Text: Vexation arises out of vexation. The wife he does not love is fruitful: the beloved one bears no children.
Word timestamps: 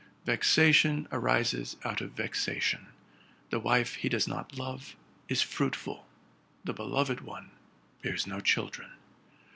Vexation 0.25 1.07
arises 1.11 1.77
out 1.85 2.01
of 2.01 2.13
vexation. 2.13 2.87
The 3.51 3.59
wife 3.59 3.93
he 3.93 4.09
does 4.09 4.27
not 4.27 4.57
love 4.57 4.95
is 5.29 5.43
fruitful: 5.43 6.07
the 6.63 6.73
beloved 6.73 7.21
one 7.21 7.51
bears 8.01 8.25
no 8.25 8.39
children. 8.39 8.93